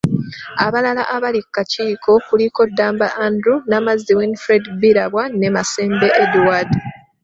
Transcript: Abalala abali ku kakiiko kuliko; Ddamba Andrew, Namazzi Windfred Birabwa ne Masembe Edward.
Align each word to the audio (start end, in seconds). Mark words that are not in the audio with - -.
Abalala 0.65 1.03
abali 1.15 1.39
ku 1.45 1.49
kakiiko 1.57 2.11
kuliko; 2.27 2.61
Ddamba 2.69 3.07
Andrew, 3.25 3.57
Namazzi 3.69 4.11
Windfred 4.19 4.63
Birabwa 4.81 5.23
ne 5.39 5.49
Masembe 5.55 6.07
Edward. 6.23 6.69